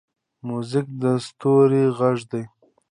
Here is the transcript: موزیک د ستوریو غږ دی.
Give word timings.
موزیک 0.47 0.87
د 1.01 1.03
ستوریو 1.25 1.95
غږ 1.97 2.19
دی. 2.31 2.43